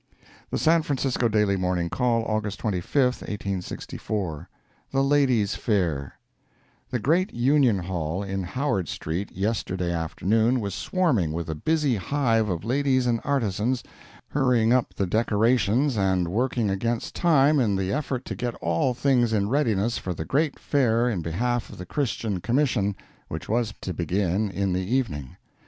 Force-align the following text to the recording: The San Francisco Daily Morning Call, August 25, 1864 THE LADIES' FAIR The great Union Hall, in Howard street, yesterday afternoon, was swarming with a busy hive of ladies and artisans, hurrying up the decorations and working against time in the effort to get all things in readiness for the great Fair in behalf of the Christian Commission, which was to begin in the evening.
The 0.49 0.57
San 0.57 0.81
Francisco 0.81 1.29
Daily 1.29 1.55
Morning 1.55 1.87
Call, 1.87 2.25
August 2.25 2.57
25, 2.59 3.21
1864 3.21 4.49
THE 4.91 5.03
LADIES' 5.03 5.53
FAIR 5.53 6.13
The 6.89 6.97
great 6.97 7.31
Union 7.35 7.77
Hall, 7.77 8.23
in 8.23 8.41
Howard 8.41 8.87
street, 8.87 9.31
yesterday 9.31 9.91
afternoon, 9.93 10.59
was 10.59 10.73
swarming 10.73 11.33
with 11.33 11.51
a 11.51 11.53
busy 11.53 11.97
hive 11.97 12.49
of 12.49 12.63
ladies 12.65 13.05
and 13.05 13.21
artisans, 13.23 13.83
hurrying 14.29 14.73
up 14.73 14.95
the 14.95 15.05
decorations 15.05 15.95
and 15.95 16.29
working 16.29 16.71
against 16.71 17.13
time 17.13 17.59
in 17.59 17.75
the 17.75 17.93
effort 17.93 18.25
to 18.25 18.33
get 18.35 18.55
all 18.55 18.95
things 18.95 19.31
in 19.33 19.49
readiness 19.49 19.99
for 19.99 20.15
the 20.15 20.25
great 20.25 20.57
Fair 20.57 21.07
in 21.11 21.21
behalf 21.21 21.69
of 21.69 21.77
the 21.77 21.85
Christian 21.85 22.39
Commission, 22.39 22.95
which 23.27 23.47
was 23.47 23.71
to 23.81 23.93
begin 23.93 24.49
in 24.49 24.73
the 24.73 24.81
evening. 24.81 25.37